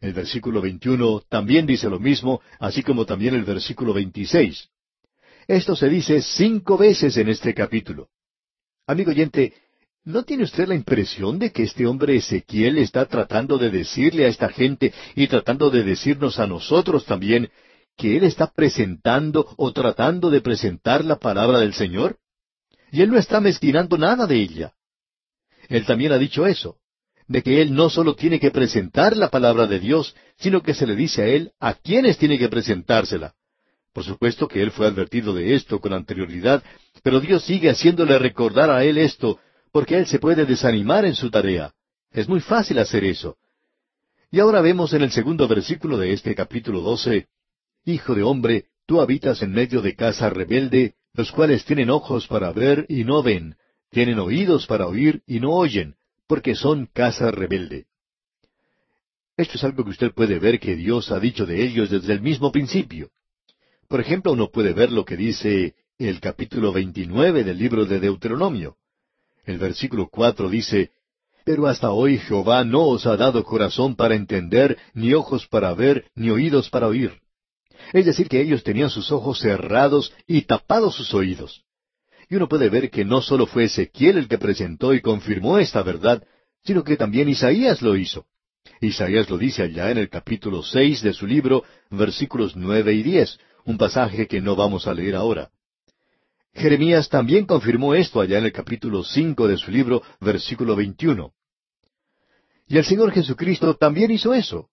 [0.00, 4.68] El versículo 21 también dice lo mismo, así como también el versículo 26.
[5.46, 8.08] Esto se dice cinco veces en este capítulo.
[8.88, 9.54] Amigo oyente,
[10.04, 14.28] ¿no tiene usted la impresión de que este hombre Ezequiel está tratando de decirle a
[14.28, 17.48] esta gente y tratando de decirnos a nosotros también
[17.96, 22.18] que él está presentando o tratando de presentar la palabra del Señor?
[22.96, 24.72] Y él no está mezquinando nada de ella.
[25.68, 26.78] Él también ha dicho eso,
[27.28, 30.86] de que Él no solo tiene que presentar la palabra de Dios, sino que se
[30.86, 33.34] le dice a Él a quiénes tiene que presentársela.
[33.92, 36.62] Por supuesto que Él fue advertido de esto con anterioridad,
[37.02, 39.40] pero Dios sigue haciéndole recordar a Él esto,
[39.72, 41.74] porque Él se puede desanimar en su tarea.
[42.12, 43.36] Es muy fácil hacer eso.
[44.30, 47.26] Y ahora vemos en el segundo versículo de este capítulo doce,
[47.84, 52.52] Hijo de hombre, tú habitas en medio de casa rebelde, los cuales tienen ojos para
[52.52, 53.56] ver y no ven,
[53.90, 55.94] tienen oídos para oír y no oyen,
[56.26, 57.86] porque son casa rebelde.
[59.36, 62.20] Esto es algo que usted puede ver que Dios ha dicho de ellos desde el
[62.20, 63.10] mismo principio.
[63.88, 68.76] Por ejemplo, uno puede ver lo que dice el capítulo 29 del libro de Deuteronomio.
[69.44, 70.90] El versículo cuatro dice,
[71.44, 76.10] Pero hasta hoy Jehová no os ha dado corazón para entender, ni ojos para ver,
[76.14, 77.20] ni oídos para oír.
[77.92, 81.64] Es decir, que ellos tenían sus ojos cerrados y tapados sus oídos.
[82.28, 85.82] Y uno puede ver que no solo fue Ezequiel el que presentó y confirmó esta
[85.82, 86.24] verdad,
[86.64, 88.26] sino que también Isaías lo hizo.
[88.80, 93.38] Isaías lo dice allá en el capítulo seis de su libro, versículos nueve y diez,
[93.64, 95.50] un pasaje que no vamos a leer ahora.
[96.52, 101.32] Jeremías también confirmó esto allá en el capítulo cinco de su libro, versículo veintiuno.
[102.66, 104.68] Y el Señor Jesucristo también hizo eso.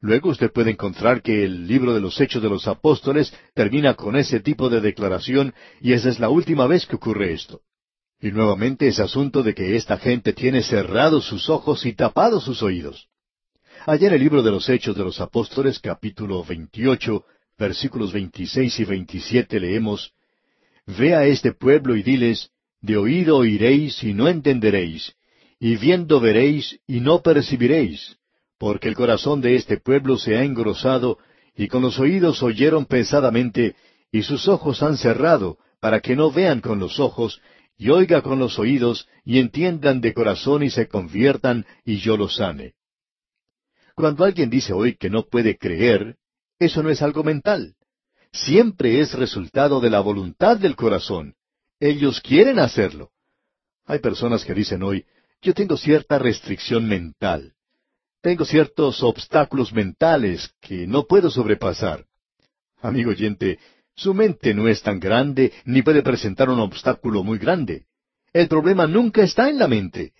[0.00, 4.14] Luego usted puede encontrar que el libro de los Hechos de los Apóstoles termina con
[4.14, 7.62] ese tipo de declaración y esa es la última vez que ocurre esto.
[8.20, 12.62] Y nuevamente ese asunto de que esta gente tiene cerrados sus ojos y tapados sus
[12.62, 13.08] oídos.
[13.86, 17.24] Allá en el libro de los Hechos de los Apóstoles, capítulo 28,
[17.58, 20.12] versículos 26 y 27 leemos,
[20.86, 25.14] Ve a este pueblo y diles, de oído oiréis y no entenderéis,
[25.58, 28.17] y viendo veréis y no percibiréis
[28.58, 31.18] porque el corazón de este pueblo se ha engrosado,
[31.56, 33.76] y con los oídos oyeron pesadamente,
[34.12, 37.40] y sus ojos han cerrado, para que no vean con los ojos,
[37.76, 42.36] y oiga con los oídos, y entiendan de corazón y se conviertan, y yo los
[42.36, 42.74] sane.
[43.94, 46.16] Cuando alguien dice hoy que no puede creer,
[46.58, 47.74] eso no es algo mental.
[48.32, 51.34] Siempre es resultado de la voluntad del corazón.
[51.80, 53.10] Ellos quieren hacerlo.
[53.86, 55.06] Hay personas que dicen hoy,
[55.40, 57.54] yo tengo cierta restricción mental.
[58.20, 62.04] Tengo ciertos obstáculos mentales que no puedo sobrepasar.
[62.80, 63.58] Amigo oyente,
[63.94, 67.86] su mente no es tan grande ni puede presentar un obstáculo muy grande.
[68.32, 70.12] El problema nunca está en la mente.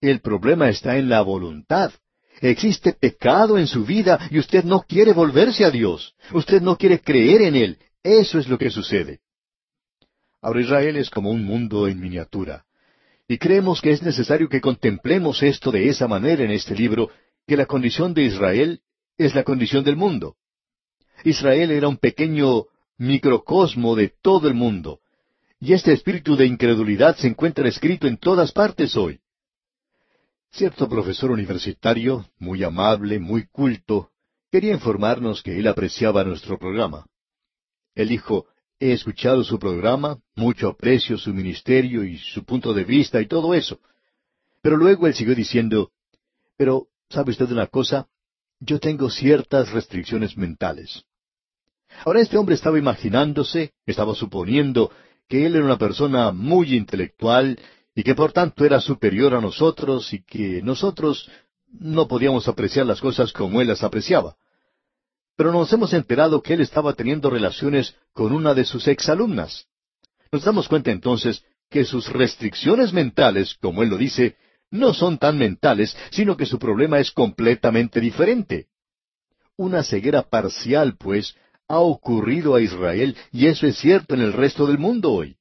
[0.00, 1.92] El problema está en la voluntad.
[2.40, 6.14] Existe pecado en su vida y usted no quiere volverse a Dios.
[6.32, 7.78] Usted no quiere creer en Él.
[8.02, 9.20] Eso es lo que sucede.
[10.42, 12.64] Ahora Israel es como un mundo en miniatura.
[13.26, 17.10] Y creemos que es necesario que contemplemos esto de esa manera en este libro,
[17.46, 18.80] que la condición de Israel
[19.16, 20.36] es la condición del mundo.
[21.24, 22.64] Israel era un pequeño
[22.98, 25.00] microcosmo de todo el mundo.
[25.60, 29.20] Y este espíritu de incredulidad se encuentra escrito en todas partes hoy.
[30.50, 34.10] Cierto profesor universitario, muy amable, muy culto,
[34.50, 37.06] quería informarnos que él apreciaba nuestro programa.
[37.94, 38.46] Él dijo,
[38.78, 43.54] he escuchado su programa, mucho aprecio su ministerio y su punto de vista y todo
[43.54, 43.80] eso.
[44.62, 45.90] Pero luego él siguió diciendo,
[46.56, 48.08] pero, ¿sabe usted una cosa?
[48.60, 51.04] Yo tengo ciertas restricciones mentales.
[52.04, 54.90] Ahora este hombre estaba imaginándose, estaba suponiendo
[55.28, 57.58] que él era una persona muy intelectual
[57.94, 61.30] y que por tanto era superior a nosotros y que nosotros
[61.68, 64.36] no podíamos apreciar las cosas como él las apreciaba.
[65.36, 69.66] Pero nos hemos enterado que él estaba teniendo relaciones con una de sus exalumnas.
[70.32, 74.36] Nos damos cuenta entonces que sus restricciones mentales, como él lo dice,
[74.74, 78.66] no son tan mentales, sino que su problema es completamente diferente.
[79.56, 81.36] Una ceguera parcial, pues,
[81.68, 85.36] ha ocurrido a Israel y eso es cierto en el resto del mundo hoy.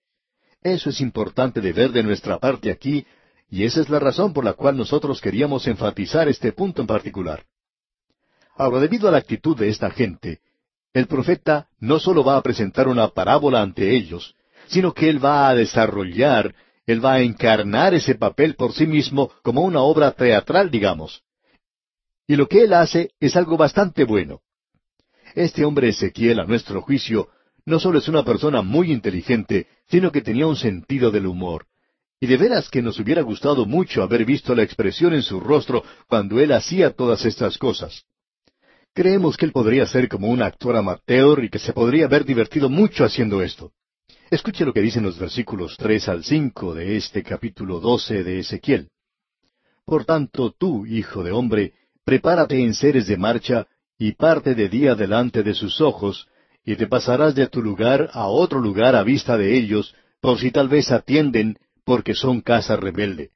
[0.62, 3.06] Eso es importante de ver de nuestra parte aquí
[3.50, 7.44] y esa es la razón por la cual nosotros queríamos enfatizar este punto en particular.
[8.56, 10.42] Ahora, debido a la actitud de esta gente,
[10.94, 14.36] el profeta no solo va a presentar una parábola ante ellos,
[14.68, 16.54] sino que él va a desarrollar,
[16.86, 21.24] él va a encarnar ese papel por sí mismo como una obra teatral, digamos.
[22.28, 24.42] Y lo que él hace es algo bastante bueno.
[25.36, 27.30] Este hombre Ezequiel, a nuestro juicio,
[27.66, 31.66] no solo es una persona muy inteligente, sino que tenía un sentido del humor.
[32.20, 35.84] Y de veras que nos hubiera gustado mucho haber visto la expresión en su rostro
[36.08, 38.04] cuando él hacía todas estas cosas.
[38.94, 42.70] Creemos que él podría ser como un actor amateur y que se podría haber divertido
[42.70, 43.72] mucho haciendo esto.
[44.30, 48.90] Escuche lo que dicen los versículos tres al cinco de este capítulo doce de Ezequiel.
[49.86, 54.96] Por tanto, tú, hijo de hombre, prepárate en seres de marcha y parte de día
[54.96, 56.28] delante de sus ojos,
[56.66, 60.52] y te pasarás de tu lugar a otro lugar a vista de ellos, por si
[60.52, 63.32] tal vez atienden, porque son casa rebelde.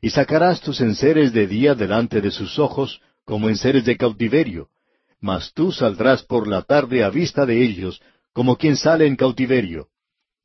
[0.00, 4.68] Y sacarás tus enseres de día delante de sus ojos, como enseres de cautiverio,
[5.20, 8.00] mas tú saldrás por la tarde a vista de ellos,
[8.32, 9.88] como quien sale en cautiverio.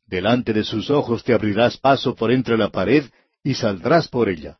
[0.09, 3.05] Delante de sus ojos te abrirás paso por entre la pared,
[3.43, 4.57] y saldrás por ella.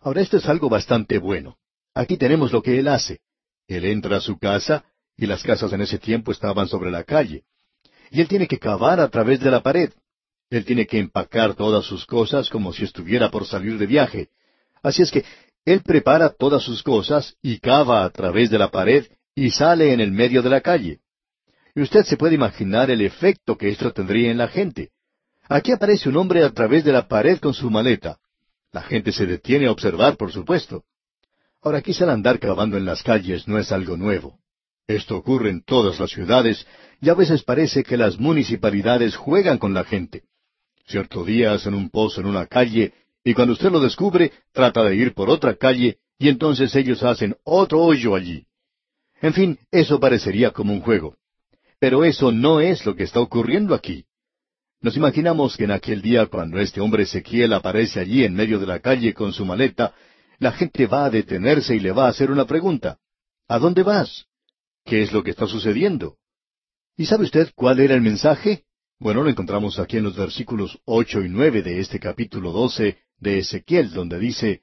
[0.00, 1.58] Ahora esto es algo bastante bueno.
[1.94, 3.20] Aquí tenemos lo que él hace.
[3.68, 4.84] Él entra a su casa,
[5.16, 7.44] y las casas en ese tiempo estaban sobre la calle.
[8.10, 9.92] Y él tiene que cavar a través de la pared.
[10.50, 14.30] Él tiene que empacar todas sus cosas como si estuviera por salir de viaje.
[14.82, 15.24] Así es que
[15.64, 20.00] él prepara todas sus cosas y cava a través de la pared y sale en
[20.00, 20.98] el medio de la calle.
[21.74, 24.90] Y usted se puede imaginar el efecto que esto tendría en la gente.
[25.48, 28.18] Aquí aparece un hombre a través de la pared con su maleta.
[28.72, 30.84] La gente se detiene a observar, por supuesto.
[31.62, 34.38] Ahora, quizá el andar cavando en las calles no es algo nuevo.
[34.86, 36.66] Esto ocurre en todas las ciudades
[37.00, 40.22] y a veces parece que las municipalidades juegan con la gente.
[40.86, 44.96] Cierto día hacen un pozo en una calle y cuando usted lo descubre trata de
[44.96, 48.46] ir por otra calle y entonces ellos hacen otro hoyo allí.
[49.20, 51.16] En fin, eso parecería como un juego.
[51.80, 54.04] Pero eso no es lo que está ocurriendo aquí.
[54.82, 58.66] Nos imaginamos que en aquel día cuando este hombre Ezequiel aparece allí en medio de
[58.66, 59.94] la calle con su maleta,
[60.38, 62.98] la gente va a detenerse y le va a hacer una pregunta.
[63.48, 64.26] ¿A dónde vas?
[64.84, 66.16] ¿Qué es lo que está sucediendo?
[66.96, 68.64] ¿Y sabe usted cuál era el mensaje?
[68.98, 73.38] Bueno, lo encontramos aquí en los versículos ocho y nueve de este capítulo doce de
[73.38, 74.60] Ezequiel, donde dice,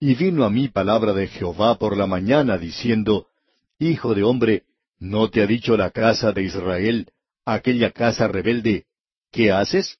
[0.00, 3.28] Y vino a mí palabra de Jehová por la mañana, diciendo,
[3.78, 4.64] Hijo de hombre,
[4.98, 7.10] ¿no te ha dicho la casa de Israel,
[7.44, 8.86] aquella casa rebelde,
[9.30, 9.98] ¿qué haces?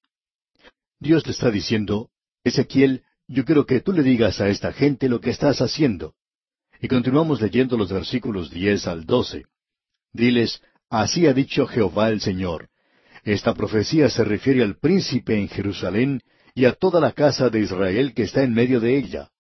[0.99, 2.11] Dios te está diciendo,
[2.45, 6.15] Ezequiel, yo quiero que tú le digas a esta gente lo que estás haciendo.
[6.81, 9.45] Y continuamos leyendo los versículos diez al doce.
[10.13, 12.69] Diles, Así ha dicho Jehová el Señor.
[13.25, 16.21] esta profecía se refiere al príncipe en Jerusalén
[16.55, 19.31] y a toda la casa de Israel que está en medio de ella.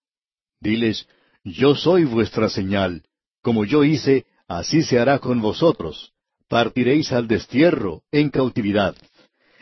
[0.61, 1.07] Diles,
[1.45, 3.05] Yo soy vuestra señal,
[3.43, 6.12] como yo hice, así se hará con vosotros.
[6.48, 8.94] Partiréis al destierro, en cautividad.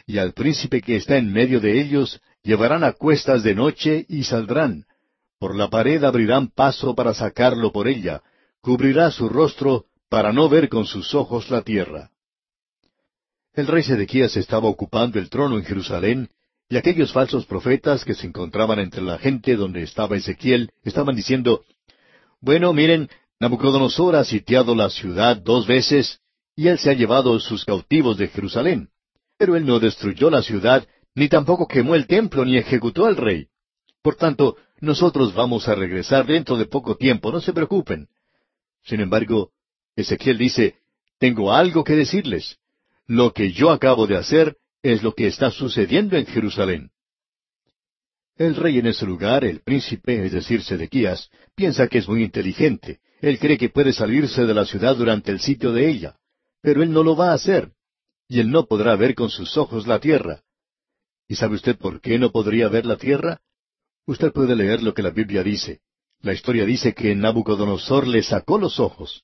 [0.07, 4.25] Y al príncipe que está en medio de ellos, llevarán a cuestas de noche y
[4.25, 4.85] saldrán.
[5.39, 8.23] Por la pared abrirán paso para sacarlo por ella,
[8.61, 12.11] cubrirá su rostro para no ver con sus ojos la tierra.
[13.55, 16.31] El rey Sedequías estaba ocupando el trono en Jerusalén,
[16.69, 21.65] y aquellos falsos profetas que se encontraban entre la gente donde estaba Ezequiel estaban diciendo,
[22.41, 23.11] Bueno, miren,
[23.43, 26.21] Nabucodonosor ha sitiado la ciudad dos veces,
[26.55, 28.91] y él se ha llevado sus cautivos de Jerusalén.
[29.37, 33.49] Pero él no destruyó la ciudad, ni tampoco quemó el templo, ni ejecutó al rey.
[34.01, 38.07] Por tanto, nosotros vamos a regresar dentro de poco tiempo, no se preocupen.
[38.85, 39.51] Sin embargo,
[39.97, 40.77] Ezequiel dice,
[41.19, 42.59] Tengo algo que decirles.
[43.09, 46.91] Lo que yo acabo de hacer es lo que está sucediendo en Jerusalén.
[48.37, 53.01] El rey en ese lugar, el príncipe, es decir, Sedequías, piensa que es muy inteligente.
[53.23, 56.17] Él cree que puede salirse de la ciudad durante el sitio de ella.
[56.61, 57.71] Pero él no lo va a hacer.
[58.29, 60.43] Y él no podrá ver con sus ojos la tierra.
[61.29, 63.41] ¿Y sabe usted por qué no podría ver la tierra?
[64.07, 65.81] Usted puede leer lo que la Biblia dice.
[66.21, 69.23] La historia dice que Nabucodonosor le sacó los ojos.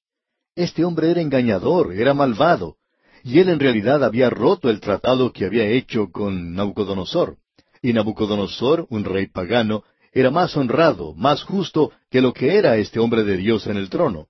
[0.54, 2.76] Este hombre era engañador, era malvado,
[3.24, 7.36] y él en realidad había roto el tratado que había hecho con Nabucodonosor.
[7.82, 9.82] Y Nabucodonosor, un rey pagano,
[10.20, 13.88] era más honrado, más justo que lo que era este hombre de Dios en el
[13.88, 14.28] trono.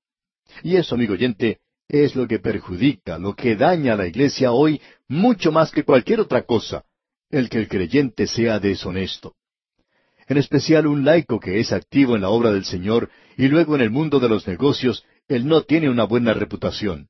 [0.63, 4.81] Y eso, amigo oyente, es lo que perjudica, lo que daña a la iglesia hoy
[5.09, 6.85] mucho más que cualquier otra cosa,
[7.31, 9.35] el que el creyente sea deshonesto.
[10.27, 13.81] En especial un laico que es activo en la obra del Señor y luego en
[13.81, 17.09] el mundo de los negocios, él no tiene una buena reputación.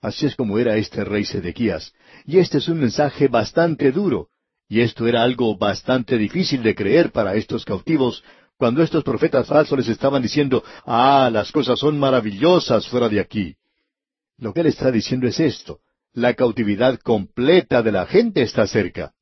[0.00, 1.92] Así es como era este rey Sedequías.
[2.24, 4.29] Y este es un mensaje bastante duro.
[4.70, 8.22] Y esto era algo bastante difícil de creer para estos cautivos,
[8.56, 13.56] cuando estos profetas falsos les estaban diciendo, ah, las cosas son maravillosas fuera de aquí.
[14.38, 15.80] Lo que él está diciendo es esto,
[16.12, 19.12] la cautividad completa de la gente está cerca.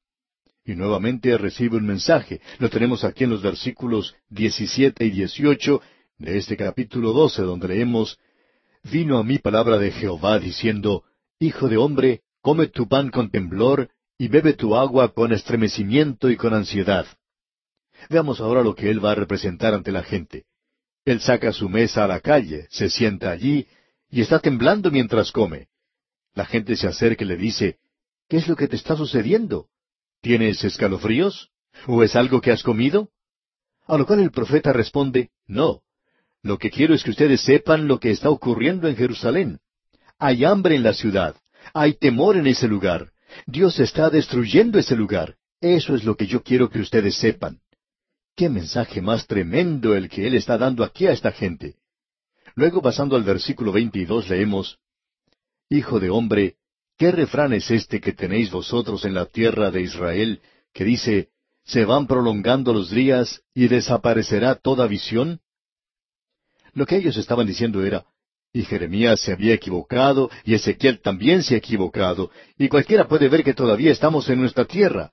[0.66, 2.42] Y nuevamente recibe un mensaje.
[2.58, 5.80] Lo tenemos aquí en los versículos 17 y 18
[6.18, 8.18] de este capítulo 12, donde leemos,
[8.82, 11.04] vino a mí palabra de Jehová diciendo,
[11.40, 16.36] Hijo de hombre, come tu pan con temblor y bebe tu agua con estremecimiento y
[16.36, 17.06] con ansiedad.
[18.10, 20.44] Veamos ahora lo que él va a representar ante la gente.
[21.04, 23.66] Él saca su mesa a la calle, se sienta allí
[24.10, 25.68] y está temblando mientras come.
[26.34, 27.78] La gente se acerca y le dice,
[28.28, 29.68] ¿qué es lo que te está sucediendo?
[30.20, 31.50] ¿Tienes escalofríos?
[31.86, 33.10] ¿O es algo que has comido?
[33.86, 35.82] A lo cual el profeta responde, no,
[36.42, 39.60] lo que quiero es que ustedes sepan lo que está ocurriendo en Jerusalén.
[40.18, 41.36] Hay hambre en la ciudad,
[41.72, 43.12] hay temor en ese lugar.
[43.46, 45.36] Dios está destruyendo ese lugar.
[45.60, 47.60] Eso es lo que yo quiero que ustedes sepan.
[48.36, 51.76] Qué mensaje más tremendo el que Él está dando aquí a esta gente.
[52.54, 54.78] Luego, pasando al versículo 22, leemos,
[55.70, 56.56] Hijo de hombre,
[56.96, 60.40] ¿qué refrán es este que tenéis vosotros en la tierra de Israel,
[60.72, 61.28] que dice,
[61.64, 65.40] se van prolongando los días y desaparecerá toda visión?
[66.72, 68.06] Lo que ellos estaban diciendo era,
[68.52, 73.44] y Jeremías se había equivocado, y Ezequiel también se ha equivocado, y cualquiera puede ver
[73.44, 75.12] que todavía estamos en nuestra tierra.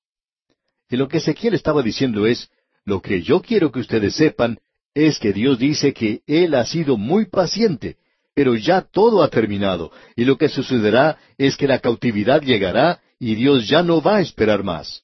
[0.89, 2.49] Y lo que Ezequiel estaba diciendo es,
[2.85, 4.59] lo que yo quiero que ustedes sepan
[4.93, 7.97] es que Dios dice que Él ha sido muy paciente,
[8.33, 13.35] pero ya todo ha terminado, y lo que sucederá es que la cautividad llegará y
[13.35, 15.03] Dios ya no va a esperar más.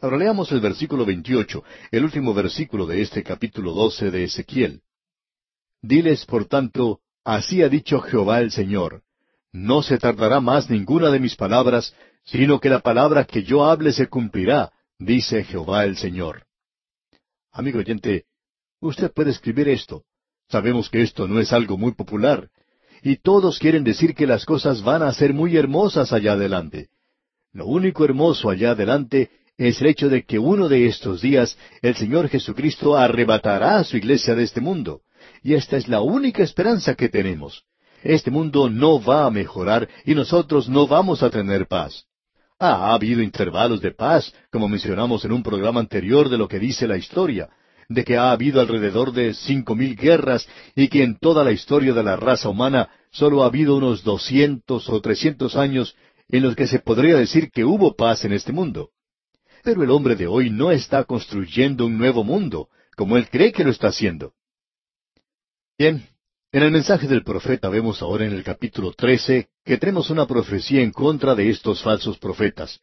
[0.00, 4.82] Ahora leamos el versículo 28, el último versículo de este capítulo 12 de Ezequiel.
[5.80, 9.02] Diles, por tanto, así ha dicho Jehová el Señor,
[9.52, 13.92] no se tardará más ninguna de mis palabras, sino que la palabra que yo hable
[13.92, 16.44] se cumplirá, dice Jehová el Señor.
[17.52, 18.24] Amigo oyente,
[18.80, 20.04] usted puede escribir esto.
[20.48, 22.50] Sabemos que esto no es algo muy popular,
[23.02, 26.88] y todos quieren decir que las cosas van a ser muy hermosas allá adelante.
[27.52, 31.94] Lo único hermoso allá adelante es el hecho de que uno de estos días el
[31.94, 35.02] Señor Jesucristo arrebatará a su iglesia de este mundo.
[35.42, 37.64] Y esta es la única esperanza que tenemos.
[38.02, 42.04] Este mundo no va a mejorar y nosotros no vamos a tener paz.
[42.58, 46.86] Ha habido intervalos de paz, como mencionamos en un programa anterior de lo que dice
[46.86, 47.48] la historia,
[47.88, 51.92] de que ha habido alrededor de cinco mil guerras y que en toda la historia
[51.92, 55.96] de la raza humana solo ha habido unos doscientos o trescientos años
[56.28, 58.90] en los que se podría decir que hubo paz en este mundo.
[59.62, 63.64] Pero el hombre de hoy no está construyendo un nuevo mundo, como él cree que
[63.64, 64.32] lo está haciendo.
[65.76, 66.06] Bien,
[66.52, 70.80] En el mensaje del profeta vemos ahora en el capítulo 13 que tenemos una profecía
[70.82, 72.78] en contra de estos falsos profetas.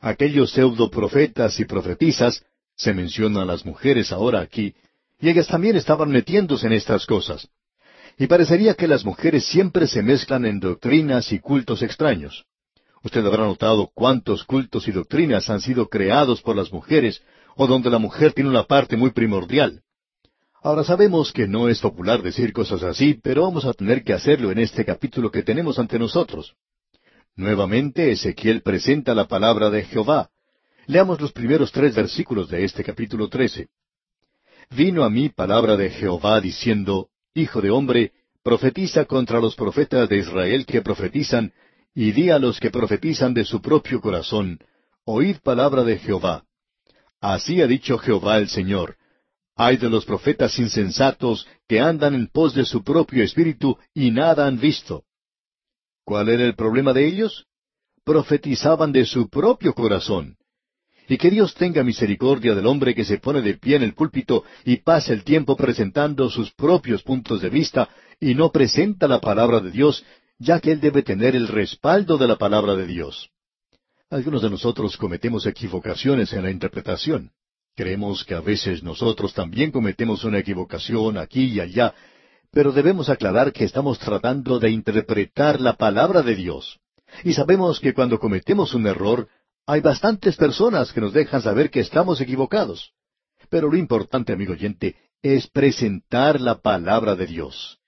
[0.00, 2.42] Aquellos pseudo profetas y profetisas,
[2.74, 4.74] se mencionan las mujeres ahora aquí,
[5.20, 7.46] y ellas también estaban metiéndose en estas cosas.
[8.16, 12.46] Y parecería que las mujeres siempre se mezclan en doctrinas y cultos extraños.
[13.02, 17.20] Usted habrá notado cuántos cultos y doctrinas han sido creados por las mujeres,
[17.54, 19.82] o donde la mujer tiene una parte muy primordial.
[20.60, 24.50] Ahora sabemos que no es popular decir cosas así, pero vamos a tener que hacerlo
[24.50, 26.54] en este capítulo que tenemos ante nosotros.
[27.36, 30.30] Nuevamente Ezequiel presenta la palabra de Jehová.
[30.86, 33.68] Leamos los primeros tres versículos de este capítulo trece.
[34.70, 40.18] Vino a mí palabra de Jehová diciendo, Hijo de hombre, profetiza contra los profetas de
[40.18, 41.52] Israel que profetizan,
[41.94, 44.58] y di a los que profetizan de su propio corazón,
[45.04, 46.44] oíd palabra de Jehová.
[47.20, 48.96] Así ha dicho Jehová el Señor.
[49.60, 54.46] Hay de los profetas insensatos que andan en pos de su propio espíritu y nada
[54.46, 55.02] han visto.
[56.04, 57.44] ¿Cuál era el problema de ellos?
[58.04, 60.36] Profetizaban de su propio corazón.
[61.08, 64.44] Y que Dios tenga misericordia del hombre que se pone de pie en el púlpito
[64.64, 67.88] y pasa el tiempo presentando sus propios puntos de vista
[68.20, 70.04] y no presenta la palabra de Dios,
[70.38, 73.28] ya que él debe tener el respaldo de la palabra de Dios.
[74.08, 77.32] Algunos de nosotros cometemos equivocaciones en la interpretación.
[77.78, 81.94] Creemos que a veces nosotros también cometemos una equivocación aquí y allá,
[82.50, 86.80] pero debemos aclarar que estamos tratando de interpretar la palabra de Dios.
[87.22, 89.28] Y sabemos que cuando cometemos un error,
[89.64, 92.90] hay bastantes personas que nos dejan saber que estamos equivocados.
[93.48, 97.78] Pero lo importante, amigo oyente, es presentar la palabra de Dios.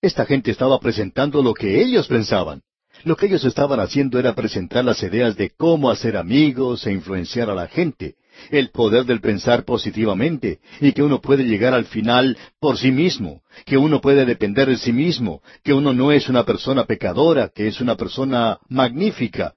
[0.00, 2.62] Esta gente estaba presentando lo que ellos pensaban.
[3.04, 7.50] Lo que ellos estaban haciendo era presentar las ideas de cómo hacer amigos e influenciar
[7.50, 8.16] a la gente,
[8.50, 13.42] el poder del pensar positivamente, y que uno puede llegar al final por sí mismo,
[13.64, 17.68] que uno puede depender de sí mismo, que uno no es una persona pecadora, que
[17.68, 19.54] es una persona magnífica.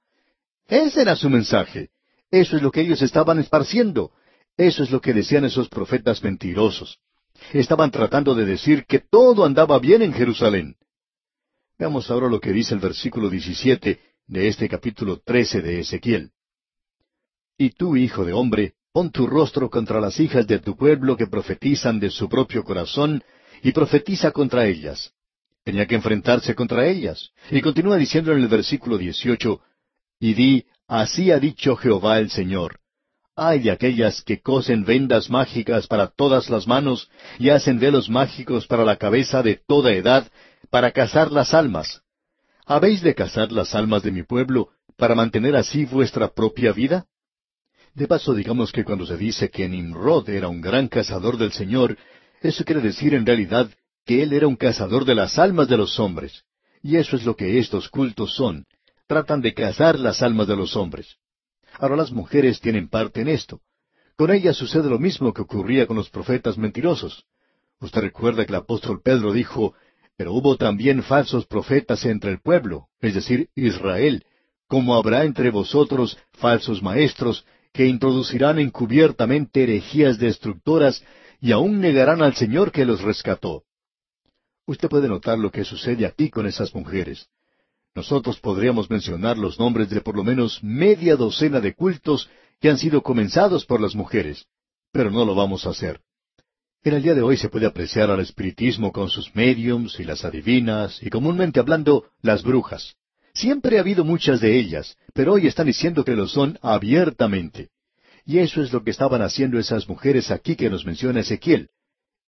[0.68, 1.90] Ese era su mensaje.
[2.30, 4.10] Eso es lo que ellos estaban esparciendo.
[4.56, 6.98] Eso es lo que decían esos profetas mentirosos.
[7.52, 10.76] Estaban tratando de decir que todo andaba bien en Jerusalén.
[11.78, 16.30] Veamos ahora lo que dice el versículo 17 de este capítulo 13 de Ezequiel.
[17.56, 21.26] Y tú, hijo de hombre, pon tu rostro contra las hijas de tu pueblo que
[21.26, 23.22] profetizan de su propio corazón,
[23.62, 25.12] y profetiza contra ellas.
[25.64, 27.30] Tenía que enfrentarse contra ellas.
[27.50, 29.60] Y continúa diciendo en el versículo 18,
[30.20, 32.80] y di, así ha dicho Jehová el Señor.
[33.36, 38.66] Ay de aquellas que cosen vendas mágicas para todas las manos y hacen velos mágicos
[38.66, 40.30] para la cabeza de toda edad,
[40.70, 42.02] para cazar las almas.
[42.66, 47.06] ¿Habéis de cazar las almas de mi pueblo para mantener así vuestra propia vida?
[47.94, 51.96] De paso, digamos que cuando se dice que Nimrod era un gran cazador del Señor,
[52.40, 53.70] eso quiere decir en realidad
[54.04, 56.42] que él era un cazador de las almas de los hombres.
[56.82, 58.66] Y eso es lo que estos cultos son.
[59.06, 61.18] Tratan de cazar las almas de los hombres.
[61.78, 63.60] Ahora las mujeres tienen parte en esto.
[64.16, 67.24] Con ellas sucede lo mismo que ocurría con los profetas mentirosos.
[67.80, 69.74] Usted recuerda que el apóstol Pedro dijo,
[70.16, 74.24] pero hubo también falsos profetas entre el pueblo, es decir, Israel,
[74.68, 81.04] como habrá entre vosotros falsos maestros, que introducirán encubiertamente herejías destructoras
[81.40, 83.64] y aún negarán al Señor que los rescató.
[84.64, 87.26] Usted puede notar lo que sucede aquí con esas mujeres.
[87.96, 92.78] Nosotros podríamos mencionar los nombres de por lo menos media docena de cultos que han
[92.78, 94.46] sido comenzados por las mujeres,
[94.92, 96.00] pero no lo vamos a hacer.
[96.84, 100.24] En el día de hoy se puede apreciar al espiritismo con sus mediums y las
[100.24, 102.94] adivinas y comúnmente hablando las brujas.
[103.34, 107.70] Siempre ha habido muchas de ellas, pero hoy están diciendo que lo son abiertamente.
[108.24, 111.68] Y eso es lo que estaban haciendo esas mujeres aquí que nos menciona Ezequiel.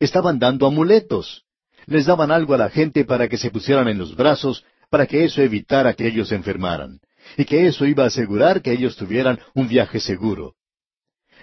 [0.01, 1.45] Estaban dando amuletos.
[1.87, 5.25] Les daban algo a la gente para que se pusieran en los brazos, para que
[5.25, 7.01] eso evitara que ellos se enfermaran,
[7.37, 10.55] y que eso iba a asegurar que ellos tuvieran un viaje seguro.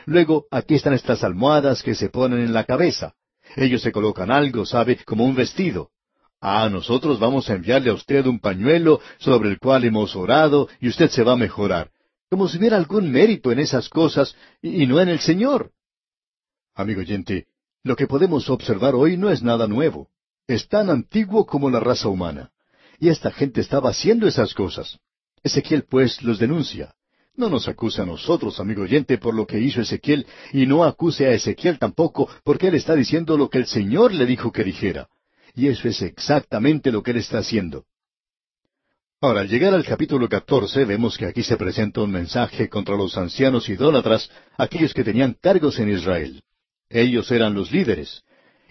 [0.05, 3.13] Luego, aquí están estas almohadas que se ponen en la cabeza.
[3.55, 5.92] Ellos se colocan algo, sabe, como un vestido.
[6.45, 10.89] Ah, nosotros vamos a enviarle a usted un pañuelo sobre el cual hemos orado y
[10.89, 11.89] usted se va a mejorar.
[12.29, 15.71] Como si hubiera algún mérito en esas cosas y no en el Señor.
[16.75, 17.47] Amigo oyente,
[17.81, 20.09] lo que podemos observar hoy no es nada nuevo.
[20.45, 22.51] Es tan antiguo como la raza humana.
[22.99, 24.99] Y esta gente estaba haciendo esas cosas.
[25.43, 26.93] Ezequiel, pues, los denuncia.
[27.37, 31.25] No nos acuse a nosotros, amigo oyente, por lo que hizo Ezequiel, y no acuse
[31.25, 35.07] a Ezequiel tampoco, porque él está diciendo lo que el Señor le dijo que dijera.
[35.55, 37.85] Y eso es exactamente lo que él está haciendo.
[39.21, 43.15] Ahora, al llegar al capítulo catorce, vemos que aquí se presenta un mensaje contra los
[43.17, 46.43] ancianos idólatras, aquellos que tenían cargos en Israel.
[46.89, 48.23] Ellos eran los líderes.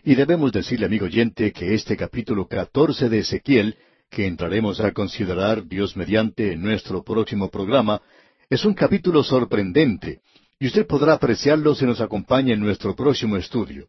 [0.04, 3.76] Y debemos decirle, amigo oyente, que este capítulo catorce de Ezequiel,
[4.10, 8.02] que entraremos a considerar Dios mediante en nuestro próximo programa,
[8.50, 10.20] es un capítulo sorprendente,
[10.60, 13.88] y usted podrá apreciarlo si nos acompaña en nuestro próximo estudio.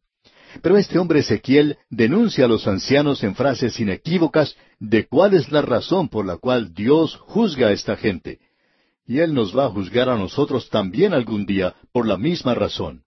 [0.61, 5.61] Pero este hombre Ezequiel denuncia a los ancianos en frases inequívocas de cuál es la
[5.61, 8.39] razón por la cual Dios juzga a esta gente.
[9.05, 13.03] Y Él nos va a juzgar a nosotros también algún día por la misma razón.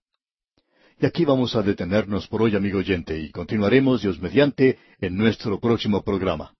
[0.99, 5.59] Y aquí vamos a detenernos por hoy, amigo oyente, y continuaremos, Dios mediante, en nuestro
[5.59, 6.56] próximo programa.